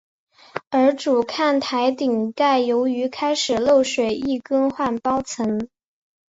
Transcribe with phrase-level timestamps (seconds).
[0.71, 5.69] 而主看台顶盖由于开始漏水亦更换包层。